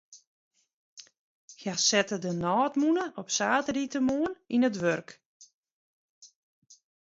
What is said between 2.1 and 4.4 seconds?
de nôtmûne op saterdeitemoarn